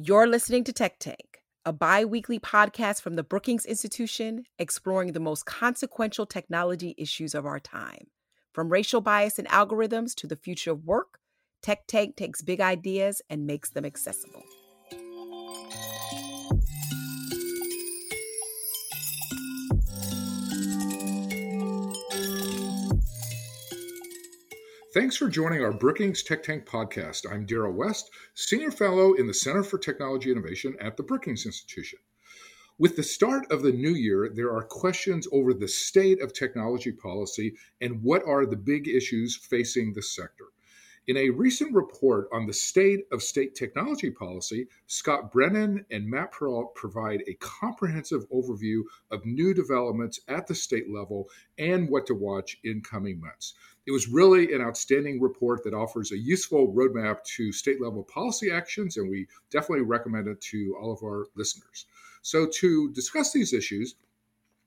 [0.00, 5.18] You're listening to Tech Tank, a bi weekly podcast from the Brookings Institution exploring the
[5.18, 8.06] most consequential technology issues of our time.
[8.52, 11.18] From racial bias and algorithms to the future of work,
[11.62, 14.44] Tech Tank takes big ideas and makes them accessible.
[24.94, 27.30] Thanks for joining our Brookings Tech Tank podcast.
[27.30, 31.98] I'm Darrell West, Senior Fellow in the Center for Technology Innovation at the Brookings Institution.
[32.78, 36.90] With the start of the new year, there are questions over the state of technology
[36.90, 40.46] policy and what are the big issues facing the sector.
[41.08, 46.34] In a recent report on the state of state technology policy, Scott Brennen and Matt
[46.34, 52.14] Perault provide a comprehensive overview of new developments at the state level and what to
[52.14, 53.54] watch in coming months.
[53.86, 58.50] It was really an outstanding report that offers a useful roadmap to state level policy
[58.50, 61.86] actions, and we definitely recommend it to all of our listeners.
[62.20, 63.94] So, to discuss these issues,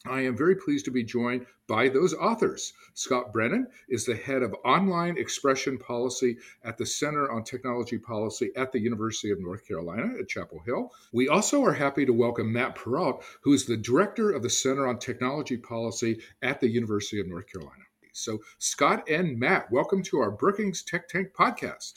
[0.06, 2.74] I am very pleased to be joined by those authors.
[2.96, 8.50] Scott Brennen is the head of online expression policy at the Center on Technology Policy
[8.56, 10.92] at the University of North Carolina at Chapel Hill.
[11.14, 14.88] We also are happy to welcome Matt Perault, who is the director of the Center
[14.88, 17.84] on Technology Policy at the University of North Carolina.
[18.12, 21.94] So, Scott and Matt, welcome to our Brookings Tech Tank podcast.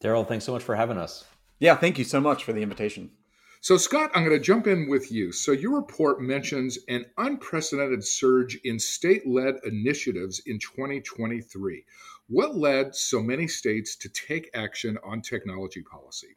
[0.00, 1.24] Darrell, thanks so much for having us.
[1.58, 3.10] Yeah, thank you so much for the invitation.
[3.66, 5.32] So, Scott, I'm going to jump in with you.
[5.32, 11.84] So, your report mentions an unprecedented surge in state led initiatives in 2023.
[12.28, 16.36] What led so many states to take action on technology policy?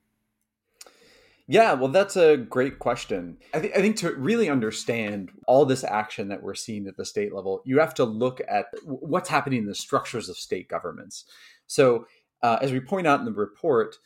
[1.46, 3.38] Yeah, well, that's a great question.
[3.54, 7.06] I, th- I, think to really understand all this action that we're seeing at the
[7.06, 11.26] state level, you have to look at what's happening in the structures of state governments.
[11.68, 12.08] So,
[12.42, 13.98] uh, as we point out in the report,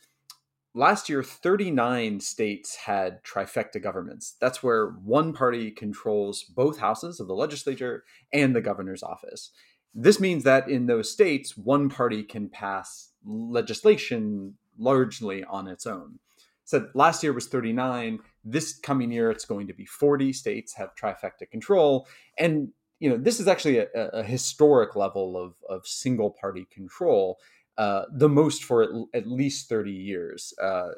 [0.74, 4.36] last year 39 states had trifecta governments.
[4.40, 9.50] That's where one party controls both houses of the legislature and the governor's office.
[9.94, 16.18] This means that in those states one party can pass legislation largely on its own.
[16.64, 20.94] So last year was 39 this coming year it's going to be 40 states have
[20.94, 22.06] trifecta control.
[22.36, 22.68] And
[22.98, 27.38] you know this is actually a, a historic level of, of single party control
[27.76, 30.54] uh, the most for at, at least 30 years.
[30.60, 30.90] Uh,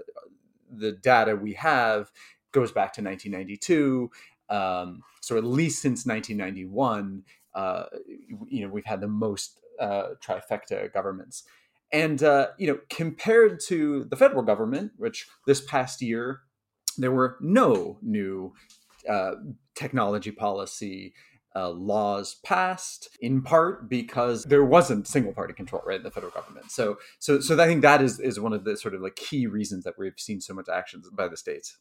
[0.71, 2.11] the data we have
[2.53, 4.11] goes back to 1992.
[4.49, 7.85] Um, so at least since 1991, uh,
[8.49, 11.45] you know, we've had the most uh, trifecta governments.
[11.93, 16.41] And, uh, you know, compared to the federal government, which this past year,
[16.99, 18.53] there were no new
[19.77, 21.15] technology policy
[21.57, 26.33] uh, laws passed in part because there wasn't single party control right in the federal
[26.33, 26.71] government.
[26.71, 29.47] So so so i think that is is one of the sort of like key
[29.47, 31.79] reasons that we've seen so much actions by the states.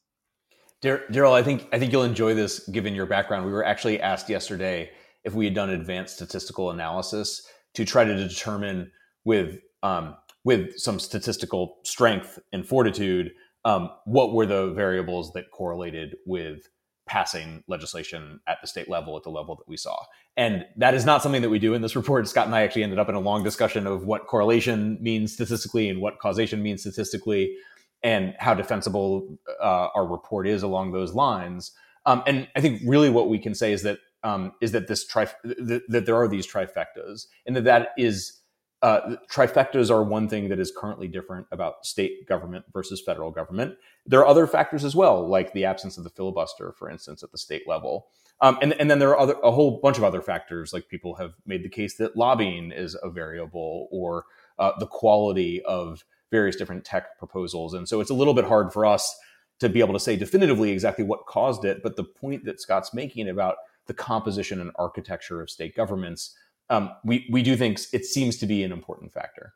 [0.81, 3.45] Darrell i think i think you'll enjoy this given your background.
[3.45, 4.91] We were actually asked yesterday
[5.23, 8.91] if we had done advanced statistical analysis to try to determine
[9.25, 10.15] with um,
[10.45, 13.31] with some statistical strength and fortitude
[13.65, 16.67] um, what were the variables that correlated with
[17.15, 19.95] passing legislation at the state level at the level that we saw.
[20.35, 22.27] And that is not something that we do in this report.
[22.27, 25.87] Scott and I actually ended up in a long discussion of what correlation means statistically
[25.87, 27.55] and what causation means statistically
[28.03, 31.71] and how defensible uh, our report is along those lines.
[32.05, 35.07] Um, and I think really what we can say is that um, is that this
[35.07, 38.41] tri- that, that there are these trifectas and that that is
[38.85, 43.75] uh, trifectas are one thing that is currently different about state government versus federal government.
[44.05, 47.31] There are other factors as well, like the absence of the filibuster, for instance, at
[47.31, 48.09] the state level.
[48.41, 51.15] Um, and, and then there are other, a whole bunch of other factors, like people
[51.15, 54.25] have made the case that lobbying is a variable or
[54.59, 57.73] uh, the quality of various different tech proposals.
[57.73, 59.17] And so it's a little bit hard for us
[59.61, 61.81] to be able to say definitively exactly what caused it.
[61.81, 63.55] But the point that Scott's making about
[63.87, 66.35] the composition and architecture of state governments
[66.69, 69.53] um, we we do think it seems to be an important factor.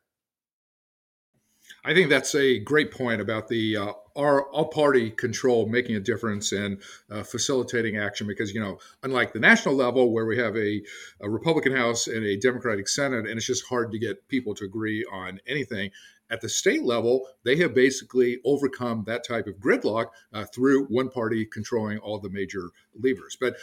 [1.84, 6.00] I think that's a great point about the uh, our all party control making a
[6.00, 10.56] difference and uh, facilitating action because you know unlike the national level where we have
[10.58, 10.82] a,
[11.22, 14.66] a, Republican House and a Democratic Senate and it's just hard to get people to
[14.66, 15.92] agree on anything.
[16.32, 21.10] At the state level, they have basically overcome that type of gridlock uh, through one
[21.10, 23.36] party controlling all the major levers.
[23.40, 23.56] But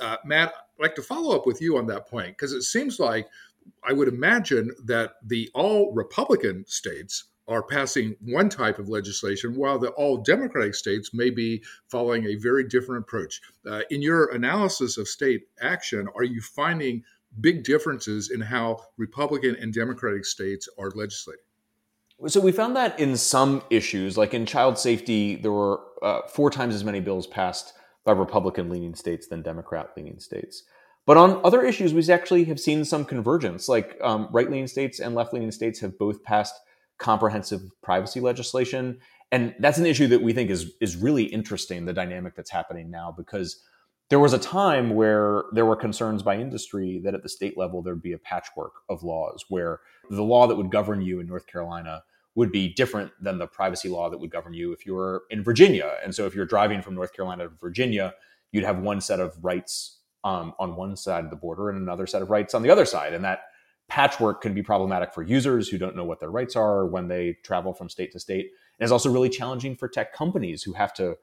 [0.00, 2.98] uh, Matt, I'd like to follow up with you on that point because it seems
[2.98, 3.28] like
[3.86, 9.78] I would imagine that the all Republican states are passing one type of legislation, while
[9.78, 13.40] the all Democratic states may be following a very different approach.
[13.68, 17.02] Uh, in your analysis of state action, are you finding
[17.40, 21.42] big differences in how Republican and Democratic states are legislating?
[22.28, 26.50] So we found that in some issues, like in child safety, there were uh, four
[26.50, 30.62] times as many bills passed by Republican leaning states than Democrat leaning states.
[31.04, 33.68] But on other issues, we actually have seen some convergence.
[33.68, 36.54] Like um, right leaning states and left leaning states have both passed
[36.98, 38.98] comprehensive privacy legislation,
[39.32, 41.84] and that's an issue that we think is is really interesting.
[41.84, 43.62] The dynamic that's happening now because
[44.08, 47.82] there was a time where there were concerns by industry that at the state level
[47.82, 51.46] there'd be a patchwork of laws where the law that would govern you in North
[51.46, 52.04] Carolina
[52.36, 55.42] would be different than the privacy law that would govern you if you were in
[55.42, 55.94] Virginia.
[56.04, 58.14] And so if you're driving from North Carolina to Virginia,
[58.52, 62.06] you'd have one set of rights um, on one side of the border and another
[62.06, 63.14] set of rights on the other side.
[63.14, 63.40] And that
[63.88, 67.36] patchwork can be problematic for users who don't know what their rights are when they
[67.44, 68.50] travel from state to state.
[68.78, 71.16] And it's also really challenging for tech companies who have to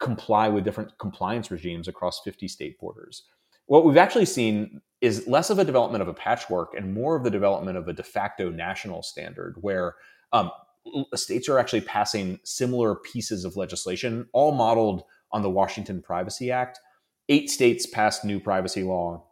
[0.00, 3.22] comply with different compliance regimes across 50 state borders.
[3.66, 7.22] What we've actually seen is less of a development of a patchwork and more of
[7.22, 9.94] the development of a de facto national standard where
[10.32, 10.50] um,
[11.14, 16.80] states are actually passing similar pieces of legislation, all modeled on the Washington Privacy Act.
[17.28, 19.24] Eight states passed new privacy law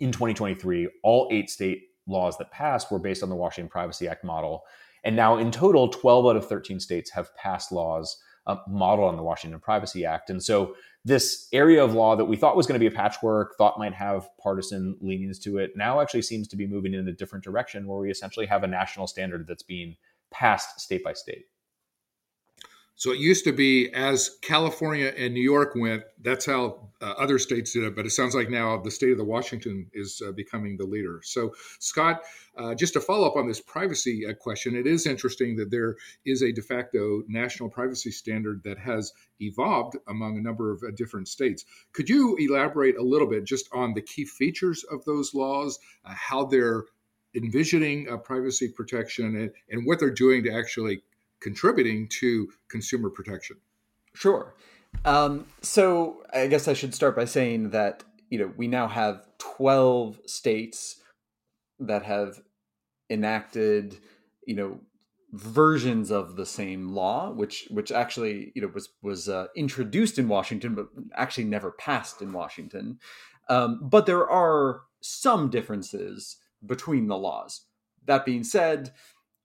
[0.00, 0.88] in 2023.
[1.02, 4.64] All eight state laws that passed were based on the Washington Privacy Act model.
[5.04, 9.16] And now, in total, 12 out of 13 states have passed laws uh, modeled on
[9.16, 10.30] the Washington Privacy Act.
[10.30, 10.74] And so,
[11.04, 13.94] this area of law that we thought was going to be a patchwork, thought might
[13.94, 17.86] have partisan leanings to it, now actually seems to be moving in a different direction
[17.86, 19.96] where we essentially have a national standard that's being
[20.30, 21.46] passed state by state.
[22.98, 27.38] So it used to be as California and New York went, that's how uh, other
[27.38, 27.94] states did it.
[27.94, 31.20] But it sounds like now the state of the Washington is uh, becoming the leader.
[31.22, 32.22] So, Scott,
[32.56, 35.94] uh, just to follow up on this privacy uh, question, it is interesting that there
[36.26, 40.90] is a de facto national privacy standard that has evolved among a number of uh,
[40.96, 41.64] different states.
[41.92, 46.14] Could you elaborate a little bit just on the key features of those laws, uh,
[46.16, 46.82] how they're
[47.36, 51.02] envisioning privacy protection, and, and what they're doing to actually
[51.40, 53.56] contributing to consumer protection?
[54.14, 54.54] Sure.
[55.04, 59.26] Um, so I guess I should start by saying that you know we now have
[59.38, 60.96] twelve states
[61.78, 62.40] that have
[63.10, 63.98] enacted
[64.46, 64.80] you know
[65.32, 70.28] versions of the same law, which which actually you know was was uh, introduced in
[70.28, 72.98] Washington, but actually never passed in Washington.
[73.48, 77.62] Um, but there are some differences between the laws.
[78.06, 78.92] That being said,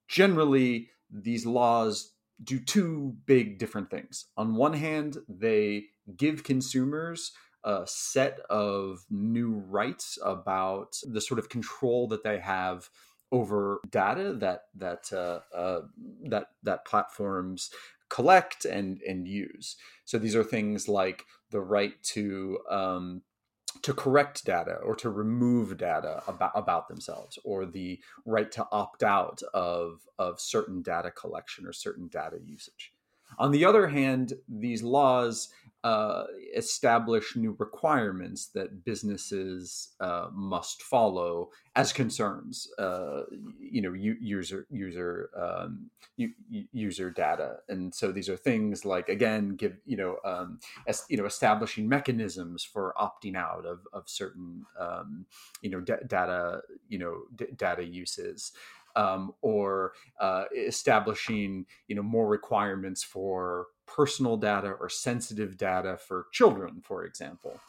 [0.08, 2.12] generally these laws
[2.44, 4.26] do two big different things.
[4.36, 5.86] On one hand, they
[6.18, 7.32] give consumers
[7.64, 12.90] a set of new rights about the sort of control that they have
[13.32, 15.82] over data that that uh, uh,
[16.26, 17.70] that that platforms
[18.10, 19.76] collect and and use.
[20.06, 23.22] So these are things like the right to um,
[23.82, 29.04] to correct data or to remove data about, about themselves or the right to opt
[29.04, 32.94] out of, of certain data collection or certain data usage.
[33.40, 35.50] On the other hand, these laws
[35.84, 36.24] uh,
[36.56, 43.24] establish new requirements that businesses uh, must follow as concerns, uh,
[43.60, 45.90] you know, user user um,
[46.72, 51.18] user data, and so these are things like again, give you know, um, as, you
[51.18, 55.26] know, establishing mechanisms for opting out of of certain um,
[55.62, 58.52] you know d- data you know d- data uses
[58.96, 66.28] um, or uh, establishing you know more requirements for personal data or sensitive data for
[66.32, 67.60] children, for example.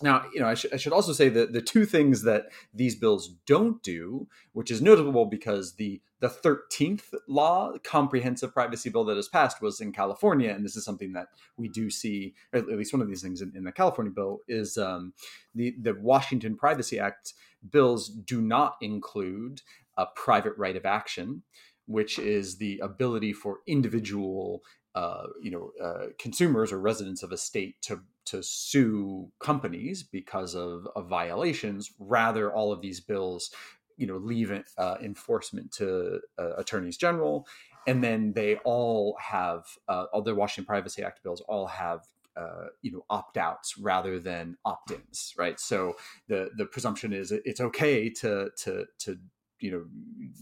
[0.00, 2.94] Now, you know, I, sh- I, should also say that the two things that these
[2.94, 9.16] bills don't do, which is notable because the the thirteenth law, comprehensive privacy bill that
[9.16, 12.92] has passed, was in California, and this is something that we do see, at least
[12.92, 15.12] one of these things in, in the California bill is um,
[15.54, 17.34] the the Washington Privacy Act
[17.70, 19.62] bills do not include
[19.98, 21.42] a private right of action,
[21.86, 24.62] which is the ability for individual
[24.94, 30.54] uh, you know uh, consumers or residents of a state to to sue companies because
[30.54, 31.92] of, of violations.
[31.98, 33.50] Rather, all of these bills
[33.96, 37.46] you know leave uh, enforcement to uh, attorneys general,
[37.86, 42.00] and then they all have uh, all the Washington Privacy Act bills all have
[42.36, 45.58] uh, you know opt outs rather than opt ins, right?
[45.60, 45.94] So
[46.28, 49.18] the the presumption is it's okay to to to
[49.60, 49.84] you know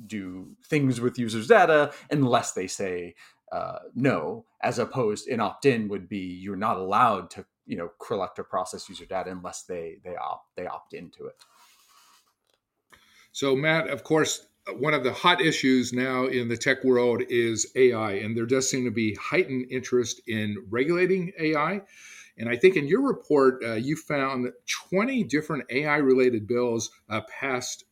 [0.06, 3.14] do things with users data unless they say
[3.52, 8.38] uh, no as opposed in opt-in would be you're not allowed to you know collect
[8.38, 11.36] or process user data unless they they opt they opt into it.
[13.32, 14.46] So matt of course
[14.78, 18.68] one of the hot issues now in the tech world is ai and there does
[18.68, 21.82] seem to be heightened interest in regulating ai
[22.38, 24.52] and I think in your report, uh, you found
[24.90, 27.84] 20 different AI related bills uh, passed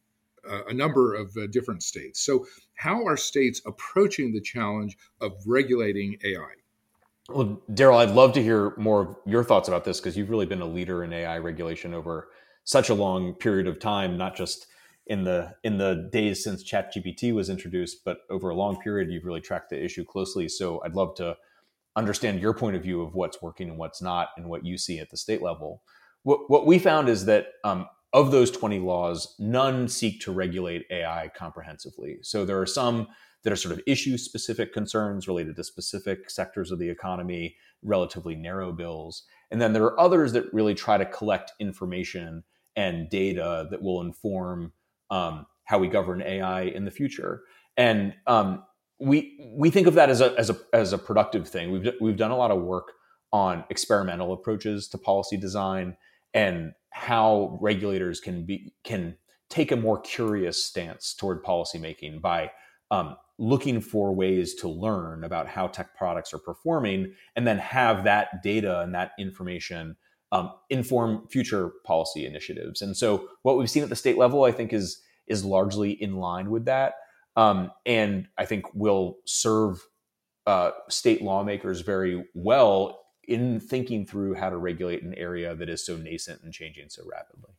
[0.68, 2.20] a number of uh, different states.
[2.20, 6.54] So, how are states approaching the challenge of regulating AI?
[7.30, 10.46] Well, Darrell, I'd love to hear more of your thoughts about this because you've really
[10.46, 12.28] been a leader in AI regulation over
[12.64, 14.66] such a long period of time, not just
[15.06, 19.24] in the in the days since ChatGPT was introduced, but over a long period, you've
[19.24, 20.48] really tracked the issue closely.
[20.48, 21.36] So I'd love to
[21.96, 24.98] understand your point of view of what's working and what's not, and what you see
[24.98, 25.82] at the state level.
[26.24, 30.86] What what we found is that um, of those 20 laws, none seek to regulate
[30.90, 32.18] AI comprehensively.
[32.22, 33.08] So there are some
[33.42, 38.36] that are sort of issue specific concerns related to specific sectors of the economy, relatively
[38.36, 39.24] narrow bills.
[39.50, 42.44] And then there are others that really try to collect information
[42.76, 44.72] and data that will inform
[45.10, 47.42] um, how we govern AI in the future.
[47.76, 48.62] And um,
[49.00, 51.72] we we think of that as a as a as a productive thing.
[51.72, 52.92] We've we've done a lot of work
[53.32, 55.96] on experimental approaches to policy design
[56.32, 59.16] and how regulators can be can
[59.50, 62.48] take a more curious stance toward policymaking by
[62.92, 68.04] um, looking for ways to learn about how tech products are performing and then have
[68.04, 69.96] that data and that information
[70.30, 72.80] um, inform future policy initiatives.
[72.80, 76.16] And so what we've seen at the state level i think is is largely in
[76.16, 76.94] line with that
[77.34, 79.84] um, and i think will serve
[80.46, 85.84] uh, state lawmakers very well in thinking through how to regulate an area that is
[85.84, 87.50] so nascent and changing so rapidly.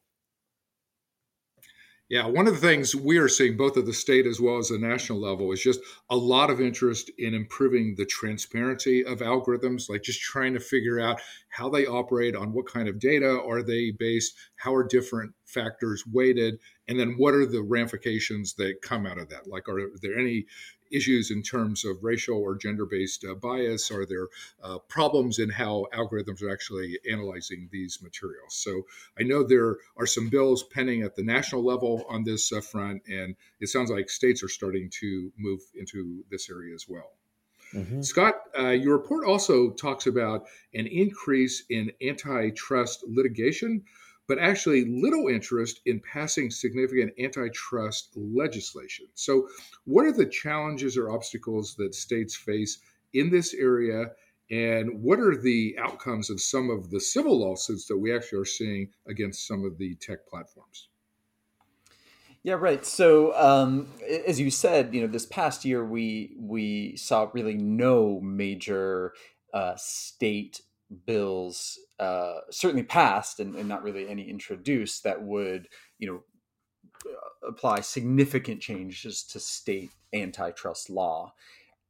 [2.08, 4.70] Yeah, one of the things we are seeing both at the state as well as
[4.70, 5.80] the national level is just
[6.12, 11.00] a lot of interest in improving the transparency of algorithms, like just trying to figure
[11.00, 11.20] out
[11.50, 16.04] how they operate, on what kind of data are they based, how are different factors
[16.06, 19.48] weighted, and then what are the ramifications that come out of that?
[19.48, 20.46] Like, are there any
[20.92, 23.92] issues in terms of racial or gender based uh, bias?
[23.92, 24.28] Are there
[24.64, 28.56] uh, problems in how algorithms are actually analyzing these materials?
[28.56, 28.84] So
[29.20, 33.02] I know there are some bills pending at the national level on this uh, front,
[33.08, 37.12] and it sounds like states are starting to move into this area as well.
[37.74, 38.02] Mm-hmm.
[38.02, 43.84] Scott, uh, your report also talks about an increase in antitrust litigation
[44.28, 49.08] but actually little interest in passing significant antitrust legislation.
[49.14, 49.48] So,
[49.86, 52.80] what are the challenges or obstacles that states face
[53.14, 54.12] in this area?
[54.52, 58.46] And what are the outcomes of some of the civil lawsuits that we actually are
[58.46, 60.90] seeing against some of the tech platforms?
[62.44, 62.86] Yeah, right.
[62.86, 63.88] So, um,
[64.28, 69.14] as you said, you know, this past year we we saw really no major
[69.52, 70.62] uh, state
[71.06, 76.24] bills uh, certainly passed and, and, not really any introduced that would you know
[77.48, 81.34] apply significant changes to state antitrust law.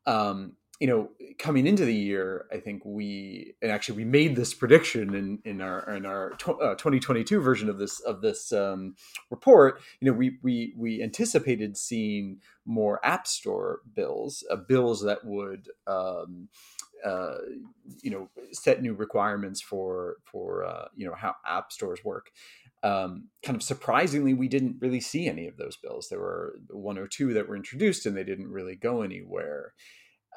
[0.05, 1.09] Um, you know
[1.39, 5.61] coming into the year i think we and actually we made this prediction in in
[5.61, 8.95] our in our uh, 2022 version of this of this um,
[9.29, 15.23] report you know we we we anticipated seeing more app store bills uh, bills that
[15.23, 16.49] would um,
[17.03, 17.37] uh,
[18.01, 22.31] you know set new requirements for for uh, you know how app stores work.
[22.83, 26.07] Um, kind of surprisingly, we didn't really see any of those bills.
[26.09, 29.73] There were one or two that were introduced, and they didn't really go anywhere.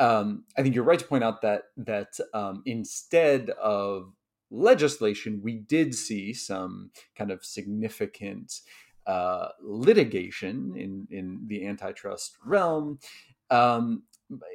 [0.00, 4.12] Um, I think you're right to point out that that um, instead of
[4.50, 8.60] legislation, we did see some kind of significant
[9.06, 12.98] uh, litigation in in the antitrust realm,
[13.50, 14.04] um,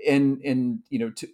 [0.07, 1.27] and and you know to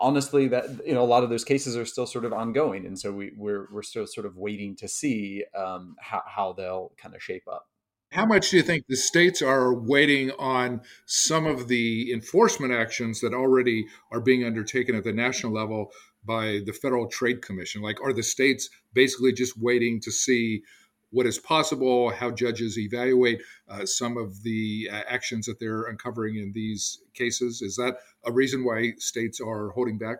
[0.00, 2.98] honestly that you know a lot of those cases are still sort of ongoing and
[2.98, 7.14] so we we're we're still sort of waiting to see um, how, how they'll kind
[7.14, 7.68] of shape up
[8.10, 13.20] how much do you think the states are waiting on some of the enforcement actions
[13.20, 15.92] that already are being undertaken at the national level
[16.24, 17.82] by the Federal Trade Commission?
[17.82, 20.62] Like, are the states basically just waiting to see
[21.10, 26.36] what is possible, how judges evaluate uh, some of the uh, actions that they're uncovering
[26.36, 27.62] in these cases.
[27.62, 30.18] Is that a reason why states are holding back?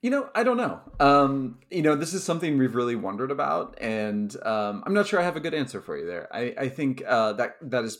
[0.00, 0.80] You know, I don't know.
[1.00, 5.18] Um, you know, this is something we've really wondered about, and um, I'm not sure
[5.18, 6.28] I have a good answer for you there.
[6.32, 7.98] I, I think uh, that that is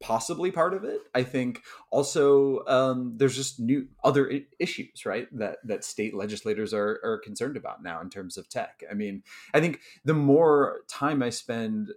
[0.00, 1.00] possibly part of it.
[1.14, 5.28] I think also um, there's just new other I- issues, right?
[5.36, 8.82] That that state legislators are are concerned about now in terms of tech.
[8.90, 9.22] I mean,
[9.54, 11.92] I think the more time I spend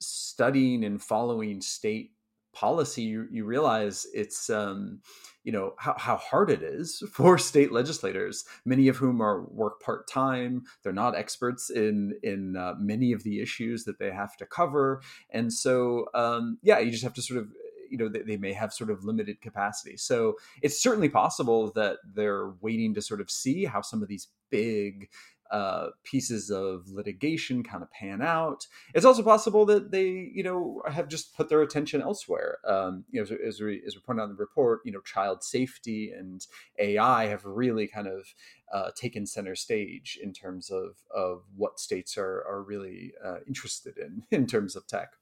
[0.00, 2.12] studying and following state
[2.56, 5.00] policy, you, you realize it's um,
[5.44, 9.80] you know how, how hard it is for state legislators many of whom are work
[9.80, 14.46] part-time they're not experts in in uh, many of the issues that they have to
[14.46, 15.02] cover.
[15.30, 17.48] And so um, yeah you just have to sort of
[17.90, 19.96] you know they may have sort of limited capacity.
[19.96, 24.28] So it's certainly possible that they're waiting to sort of see how some of these
[24.50, 25.08] big
[25.50, 28.66] uh, pieces of litigation kind of pan out.
[28.94, 32.58] It's also possible that they, you know, have just put their attention elsewhere.
[32.66, 35.00] Um, you know, as, as, we as we pointed out in the report, you know,
[35.00, 36.46] child safety and
[36.78, 38.34] AI have really kind of
[38.72, 43.96] uh, taken center stage in terms of of what states are are really uh, interested
[43.98, 45.12] in in terms of tech.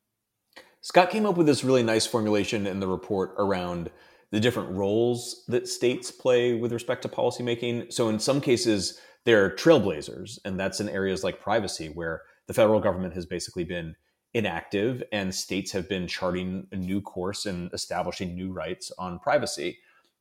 [0.80, 3.90] Scott came up with this really nice formulation in the report around
[4.30, 7.92] the different roles that states play with respect to policymaking.
[7.92, 12.80] So in some cases they're trailblazers, and that's in areas like privacy, where the federal
[12.80, 13.96] government has basically been
[14.34, 19.78] inactive and states have been charting a new course and establishing new rights on privacy.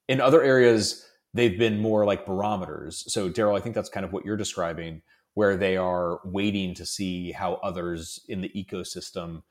[0.07, 3.11] In other areas, they've been more like barometers.
[3.11, 5.01] So, Darrell, I think that's kind of what you're describing,
[5.33, 9.41] where they are waiting to see how others in the ecosystem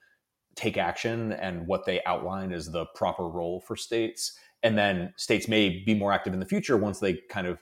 [0.54, 4.38] take action and what they outline as the proper role for states.
[4.62, 7.58] And then states may be more active in the future once they kind of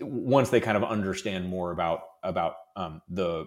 [0.00, 3.46] once they kind of understand more about about um, the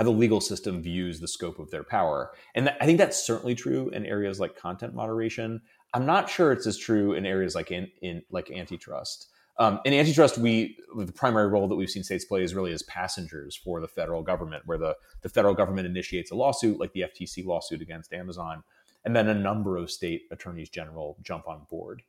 [0.00, 2.32] how the legal system views the scope of their power.
[2.54, 5.60] And th- I think that's certainly true in areas like content moderation.
[5.92, 9.28] I'm not sure it's as true in areas like in, in like antitrust.
[9.58, 12.82] Um, in antitrust, we the primary role that we've seen states play is really as
[12.84, 17.02] passengers for the federal government, where the the federal government initiates a lawsuit, like the
[17.02, 18.62] FTC lawsuit against Amazon,
[19.04, 22.02] and then a number of state attorneys general jump on board.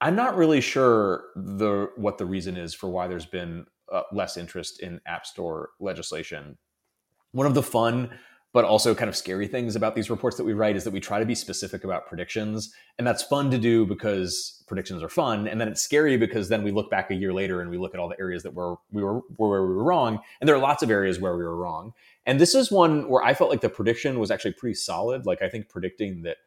[0.00, 4.36] I'm not really sure the what the reason is for why there's been uh, less
[4.36, 6.56] interest in app store legislation.
[7.32, 8.10] One of the fun
[8.54, 11.00] but also kind of scary things about these reports that we write is that we
[11.00, 15.46] try to be specific about predictions, and that's fun to do because predictions are fun,
[15.46, 17.94] and then it's scary because then we look back a year later and we look
[17.94, 20.60] at all the areas that were we were where we were wrong, and there are
[20.60, 21.92] lots of areas where we were wrong.
[22.24, 25.26] And this is one where I felt like the prediction was actually pretty solid.
[25.26, 26.38] Like I think predicting that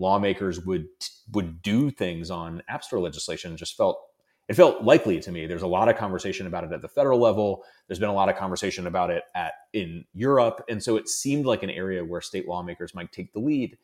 [0.00, 0.86] lawmakers would
[1.32, 4.00] would do things on app store legislation just felt
[4.48, 5.46] it felt likely to me.
[5.46, 7.62] There's a lot of conversation about it at the federal level.
[7.86, 11.46] There's been a lot of conversation about it at in Europe, and so it seemed
[11.46, 13.78] like an area where state lawmakers might take the lead.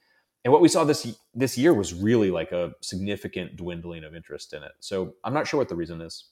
[0.45, 4.53] And what we saw this this year was really like a significant dwindling of interest
[4.55, 4.73] in it.
[4.81, 6.25] So I'm not sure what the reason is.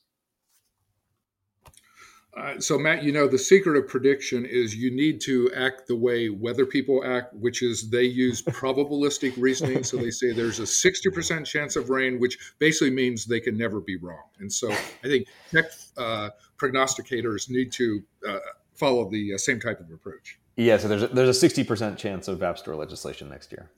[2.36, 5.94] Uh, so, Matt, you know, the secret of prediction is you need to act the
[5.94, 9.84] way weather people act, which is they use probabilistic reasoning.
[9.84, 13.80] So they say there's a 60% chance of rain, which basically means they can never
[13.80, 14.24] be wrong.
[14.40, 15.66] And so I think tech
[15.96, 18.38] uh, prognosticators need to uh,
[18.74, 20.38] follow the uh, same type of approach.
[20.56, 23.70] Yeah, so there's a, there's a 60% chance of App Store legislation next year.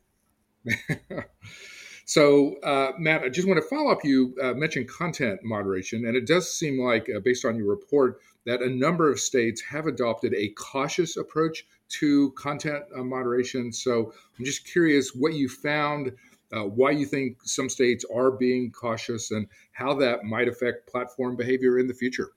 [2.09, 4.05] So, uh, Matt, I just want to follow up.
[4.05, 8.21] You uh, mentioned content moderation, and it does seem like, uh, based on your report,
[8.47, 13.73] that a number of states have adopted a cautious approach to content uh, moderation.
[13.73, 16.13] So, I'm just curious what you found,
[16.53, 21.37] uh, why you think some states are being cautious, and how that might affect platform
[21.37, 22.31] behavior in the future.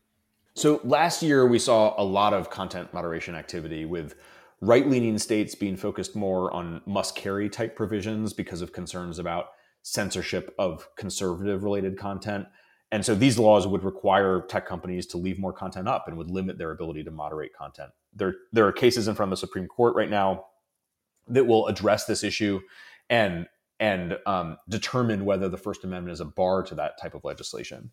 [0.55, 4.15] So, last year we saw a lot of content moderation activity with
[4.61, 9.51] right leaning states being focused more on must carry type provisions because of concerns about
[9.83, 12.45] censorship of conservative related content.
[12.91, 16.31] And so these laws would require tech companies to leave more content up and would
[16.31, 17.91] limit their ability to moderate content.
[18.13, 20.45] There, there are cases in front of the Supreme Court right now
[21.27, 22.59] that will address this issue
[23.09, 23.47] and
[23.81, 27.91] and um, determine whether the First Amendment is a bar to that type of legislation.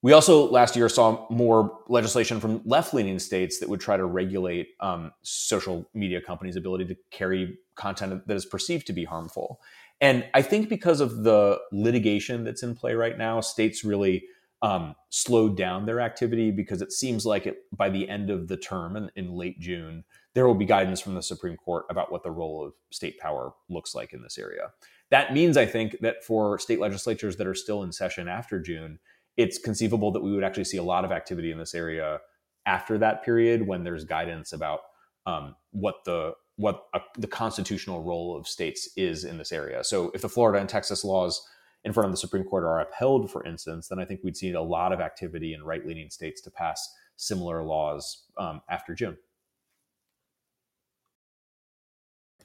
[0.00, 4.04] We also last year saw more legislation from left leaning states that would try to
[4.04, 9.60] regulate um, social media companies' ability to carry content that is perceived to be harmful.
[10.00, 14.24] And I think because of the litigation that's in play right now, states really
[14.62, 18.56] um, slowed down their activity because it seems like it, by the end of the
[18.56, 22.22] term in, in late June, there will be guidance from the Supreme Court about what
[22.22, 24.70] the role of state power looks like in this area.
[25.10, 28.98] That means, I think, that for state legislatures that are still in session after June,
[29.36, 32.20] it's conceivable that we would actually see a lot of activity in this area
[32.66, 34.80] after that period when there's guidance about
[35.26, 39.84] um, what the what a, the constitutional role of states is in this area.
[39.84, 41.48] So if the Florida and Texas laws
[41.84, 44.50] in front of the Supreme Court are upheld, for instance, then I think we'd see
[44.50, 49.16] a lot of activity in right leaning states to pass similar laws um, after June.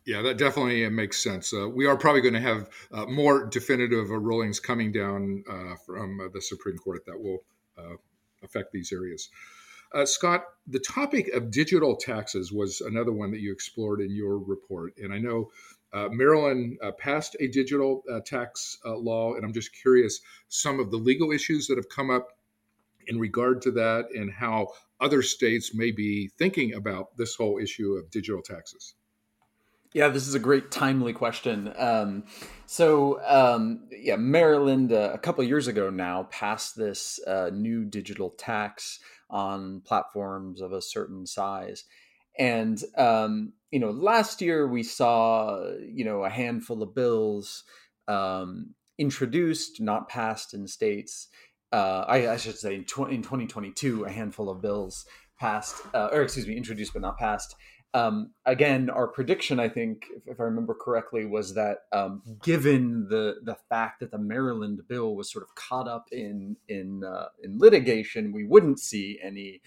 [0.05, 1.51] Yeah, that definitely makes sense.
[1.51, 5.75] Uh, we are probably going to have uh, more definitive uh, rulings coming down uh,
[5.85, 7.39] from uh, the Supreme Court that will
[7.77, 7.95] uh,
[8.43, 9.29] affect these areas.
[9.93, 14.39] Uh, Scott, the topic of digital taxes was another one that you explored in your
[14.39, 14.97] report.
[14.97, 15.51] And I know
[15.93, 20.79] uh, Maryland uh, passed a digital uh, tax uh, law, and I'm just curious some
[20.79, 22.29] of the legal issues that have come up
[23.07, 27.93] in regard to that and how other states may be thinking about this whole issue
[27.93, 28.95] of digital taxes.
[29.93, 31.71] Yeah, this is a great timely question.
[31.77, 32.23] Um,
[32.65, 38.31] so, um, yeah, Maryland uh, a couple years ago now passed this uh, new digital
[38.31, 38.99] tax
[39.33, 41.83] on platforms of a certain size,
[42.39, 47.63] and um, you know, last year we saw you know a handful of bills
[48.07, 51.27] um, introduced, not passed in states.
[51.71, 55.07] Uh, I, I, should say in, tw- in 2022, a handful of bills
[55.39, 57.55] passed, uh, or excuse me, introduced but not passed
[57.93, 63.07] um, again, our prediction, I think, if, if, I remember correctly, was that um, given
[63.09, 67.27] the the fact that the Maryland bill was sort of caught up in in uh,
[67.43, 69.61] in litigation, we wouldn't see any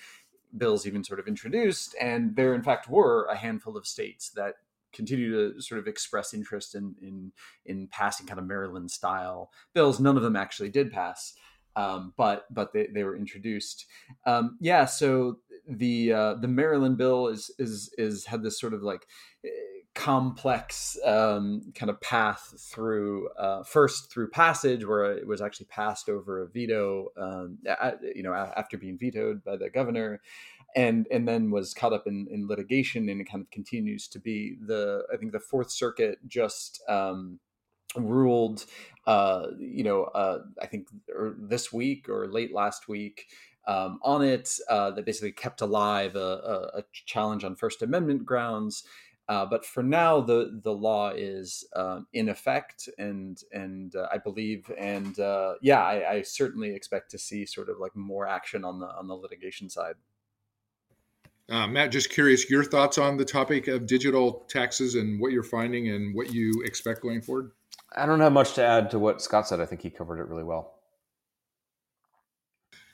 [0.56, 4.54] bills even sort of introduced, and there in fact were a handful of states that
[4.92, 7.32] continue to sort of express interest in in
[7.64, 10.00] in passing kind of Maryland style bills.
[10.00, 11.34] None of them actually did pass.
[11.76, 13.86] Um, but but they, they were introduced.
[14.24, 18.82] Um, yeah, so the uh, the Maryland bill is is is had this sort of
[18.82, 19.06] like
[19.44, 19.48] eh,
[19.94, 26.08] complex um, kind of path through uh, first through passage where it was actually passed
[26.08, 27.58] over a veto um,
[28.14, 30.20] you know after being vetoed by the governor
[30.76, 34.20] and and then was caught up in, in litigation and it kind of continues to
[34.20, 37.40] be the I think the Fourth Circuit just um,
[37.96, 38.66] ruled
[39.06, 40.88] uh, you know uh, I think
[41.38, 43.26] this week or late last week
[43.66, 48.24] um, on it uh, that basically kept alive a, a, a, challenge on First Amendment
[48.24, 48.84] grounds.
[49.28, 54.18] Uh, but for now, the the law is um, in effect, and and uh, I
[54.18, 55.16] believe, and
[55.60, 59.08] yeah, I, I, certainly expect to see sort of like more action on the on
[59.08, 59.96] the litigation side.
[61.48, 65.44] Uh, Matt, just curious, your thoughts on the topic of digital taxes and what you're
[65.44, 67.52] finding and what you expect going forward.
[67.94, 69.60] I don't have much to add to what Scott said.
[69.60, 70.76] I think he covered it really well.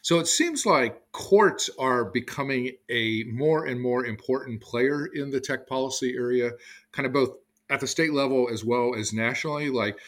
[0.03, 5.41] So it seems like courts are becoming a more and more important player in the
[5.41, 6.51] tech policy area,
[6.91, 7.37] kind of both
[7.71, 9.71] at the state level as well as nationally.
[9.71, 9.99] Like,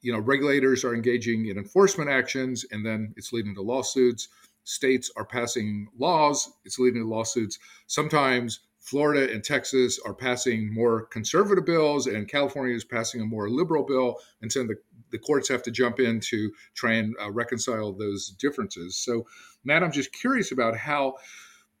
[0.00, 4.28] you know, regulators are engaging in enforcement actions and then it's leading to lawsuits.
[4.64, 7.58] States are passing laws, it's leading to lawsuits.
[7.86, 13.50] Sometimes Florida and Texas are passing more conservative bills, and California is passing a more
[13.50, 14.16] liberal bill.
[14.42, 14.76] And so the
[15.10, 18.96] the courts have to jump in to try and uh, reconcile those differences.
[18.96, 19.26] So,
[19.64, 21.14] Matt, I'm just curious about how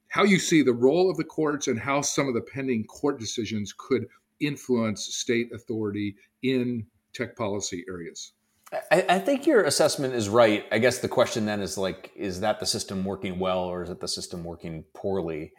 [0.08, 3.18] how you see the role of the courts and how some of the pending court
[3.18, 4.06] decisions could
[4.40, 8.32] influence state authority in tech policy areas.
[8.90, 10.64] I, I, think your assessment is right.
[10.72, 13.90] I guess the question then is like, is that the system working well or is
[13.90, 15.52] it the system working poorly?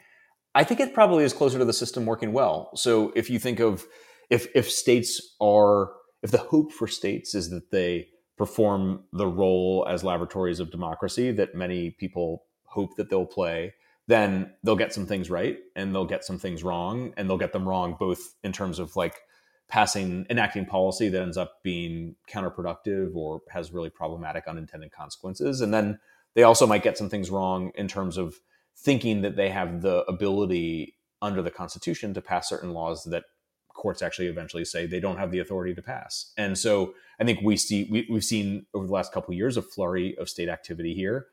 [0.57, 2.71] I think it probably is closer to the system working well.
[2.73, 3.85] So if you think of
[4.31, 5.91] if if states are
[6.23, 11.31] if the hope for states is that they perform the role as laboratories of democracy
[11.33, 13.75] that many people hope that they'll play,
[14.07, 17.53] then they'll get some things right and they'll get some things wrong and they'll get
[17.53, 19.21] them wrong both in terms of like
[19.67, 25.71] passing enacting policy that ends up being counterproductive or has really problematic unintended consequences and
[25.71, 25.99] then
[26.33, 28.39] they also might get some things wrong in terms of
[28.77, 33.23] thinking that they have the ability under the constitution to pass certain laws that
[33.73, 36.33] courts actually eventually say they don't have the authority to pass.
[36.37, 39.57] And so I think we see we, have seen over the last couple of years
[39.57, 41.27] a flurry of state activity here.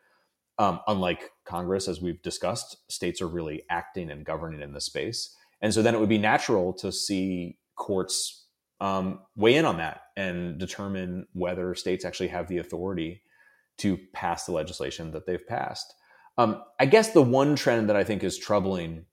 [0.59, 5.35] Um, unlike Congress, as we've discussed, states are really acting and governing in this space.
[5.61, 8.47] And so then it would be natural to see courts
[8.81, 13.23] um, weigh in on that and determine whether states actually have the authority
[13.79, 15.95] to pass the legislation that they've passed.
[16.37, 19.07] Um, I guess the one trend that I think is troubling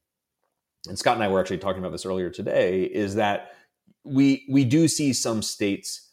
[0.87, 3.51] and Scott and I were actually talking about this earlier today, is that
[4.03, 6.09] we we do see some states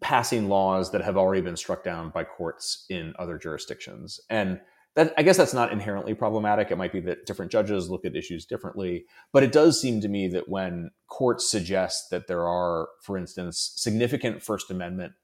[0.00, 4.20] passing laws that have already been struck down by courts in other jurisdictions.
[4.28, 4.60] And
[4.94, 6.70] that I guess that's not inherently problematic.
[6.70, 10.08] It might be that different judges look at issues differently, but it does seem to
[10.08, 15.14] me that when courts suggest that there are, for instance, significant First Amendment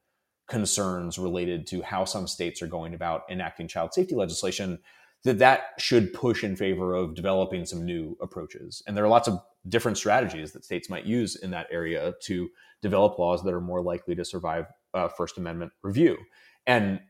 [0.49, 4.79] concerns related to how some states are going about enacting child safety legislation,
[5.25, 8.83] that that should push in favor of developing some new approaches.
[8.87, 12.51] And there are lots of different strategies that states might use in that area to
[12.81, 16.19] develop laws that are more likely to survive uh, First Amendment review.
[16.67, 17.01] And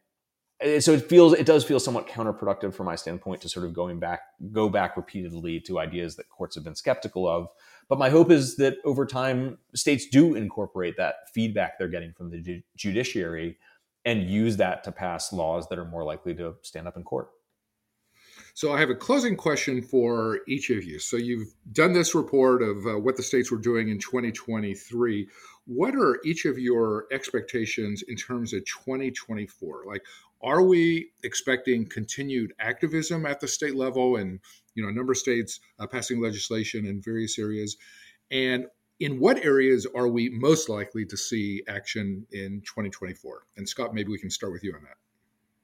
[0.78, 3.98] so it feels it does feel somewhat counterproductive from my standpoint to sort of going
[3.98, 4.20] back
[4.52, 7.48] go back repeatedly to ideas that courts have been skeptical of
[7.92, 12.30] but my hope is that over time states do incorporate that feedback they're getting from
[12.30, 13.58] the judiciary
[14.06, 17.28] and use that to pass laws that are more likely to stand up in court
[18.54, 20.98] so I have a closing question for each of you.
[20.98, 25.26] So you've done this report of uh, what the states were doing in 2023.
[25.64, 29.84] What are each of your expectations in terms of 2024?
[29.86, 30.02] Like,
[30.42, 34.40] are we expecting continued activism at the state level and
[34.74, 37.76] you know a number of states uh, passing legislation in various areas?
[38.30, 38.66] And
[39.00, 43.46] in what areas are we most likely to see action in 2024?
[43.56, 44.96] And Scott, maybe we can start with you on that.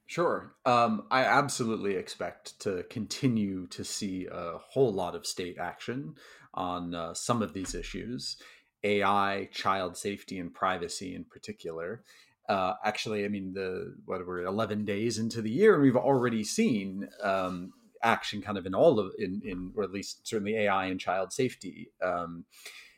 [0.07, 0.55] Sure.
[0.64, 6.14] Um, I absolutely expect to continue to see a whole lot of state action
[6.55, 8.38] on uh, some of these issues
[8.85, 12.03] AI, child safety, and privacy in particular.
[12.48, 16.44] Uh, actually, I mean, the what we're 11 days into the year, and we've already
[16.44, 20.87] seen um, action kind of in all of in, in or at least certainly AI
[20.87, 21.90] and child safety.
[22.02, 22.44] Um,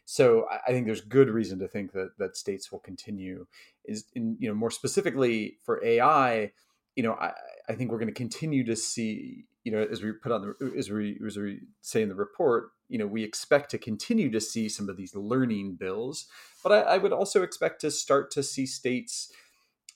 [0.04, 3.46] so I think there's good reason to think that that states will continue.
[3.84, 6.52] Is in you know more specifically for AI
[6.96, 7.32] you know, I,
[7.68, 10.74] I think we're going to continue to see, you know, as we put on the,
[10.76, 14.40] as we, as we say in the report, you know, we expect to continue to
[14.40, 16.26] see some of these learning bills,
[16.62, 19.32] but I, I would also expect to start to see states,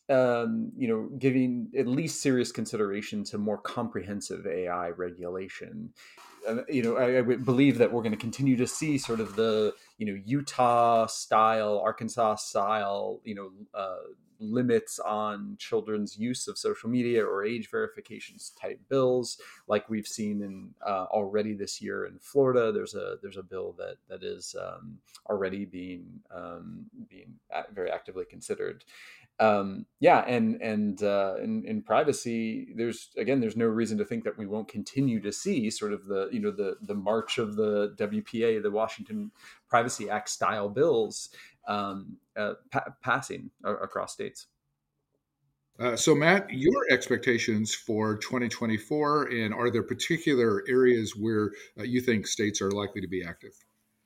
[0.09, 5.93] um, you know, giving at least serious consideration to more comprehensive AI regulation.
[6.49, 9.35] Uh, you know, I, I, believe that we're going to continue to see sort of
[9.35, 13.97] the, you know, Utah style, Arkansas style, you know, uh,
[14.53, 20.43] limits on children's use of social media or age verifications type bills, like we've seen
[20.43, 22.73] in uh, already this year in Florida.
[22.73, 27.35] There's a there's a bill that that is um, already being um, being
[27.73, 28.85] very actively considered.
[29.41, 34.23] Um, yeah, and and uh, in, in privacy, there's again, there's no reason to think
[34.25, 37.57] that we won't continue to see sort of the you know the the march of
[37.57, 39.33] the WPA, the Washington
[39.69, 41.31] Privacy Act style bills
[41.67, 44.47] um, uh, pa- passing across states.
[45.81, 52.01] Uh, so, Matt, your expectations for 2024, and are there particular areas where uh, you
[52.01, 53.53] think states are likely to be active?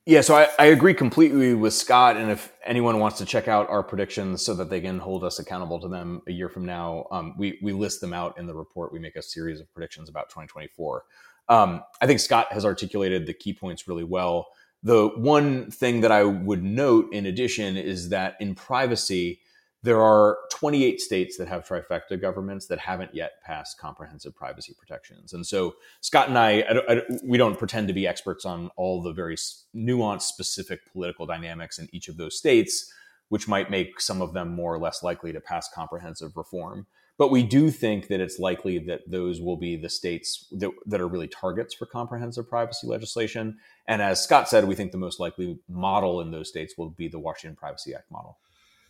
[0.05, 2.17] Yeah, so I, I, agree completely with Scott.
[2.17, 5.37] And if anyone wants to check out our predictions so that they can hold us
[5.37, 8.55] accountable to them a year from now, um, we, we list them out in the
[8.55, 8.91] report.
[8.91, 11.03] We make a series of predictions about 2024.
[11.49, 14.47] Um, I think Scott has articulated the key points really well.
[14.81, 19.41] The one thing that I would note in addition is that in privacy,
[19.81, 25.33] there are 28 states that have trifecta governments that haven't yet passed comprehensive privacy protections.
[25.33, 29.01] And so Scott and I, I, I, we don't pretend to be experts on all
[29.01, 29.35] the very
[29.75, 32.91] nuanced, specific political dynamics in each of those states,
[33.29, 36.87] which might make some of them more or less likely to pass comprehensive reform.
[37.19, 41.01] But we do think that it's likely that those will be the states that, that
[41.01, 43.57] are really targets for comprehensive privacy legislation.
[43.89, 47.09] And as Scott said, we think the most likely model in those states will be
[47.09, 48.37] the Washington Privacy Act model.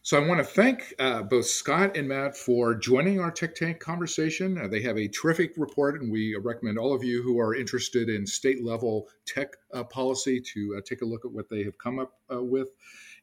[0.03, 3.79] So I want to thank uh, both Scott and Matt for joining our Tech Tank
[3.79, 4.59] conversation.
[4.59, 8.09] Uh, they have a terrific report, and we recommend all of you who are interested
[8.09, 11.77] in state level tech uh, policy to uh, take a look at what they have
[11.79, 12.69] come up uh, with.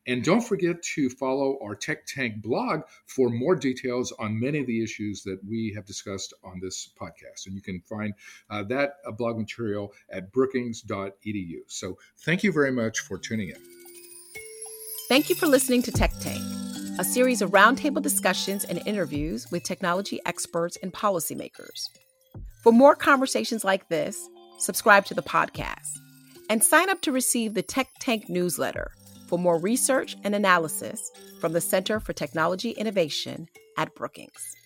[0.07, 4.66] And don't forget to follow our Tech Tank blog for more details on many of
[4.66, 7.47] the issues that we have discussed on this podcast.
[7.47, 8.14] And you can find
[8.49, 11.59] uh, that uh, blog material at brookings.edu.
[11.66, 13.57] So thank you very much for tuning in.
[15.09, 16.42] Thank you for listening to Tech Tank,
[16.99, 21.88] a series of roundtable discussions and interviews with technology experts and policymakers.
[22.62, 25.99] For more conversations like this, subscribe to the podcast
[26.49, 28.90] and sign up to receive the Tech Tank newsletter
[29.27, 31.11] for more research and analysis
[31.41, 34.57] from the Center for Technology Innovation at Brookings.